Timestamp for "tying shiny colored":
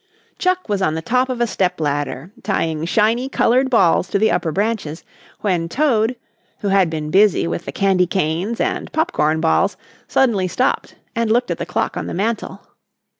2.41-3.69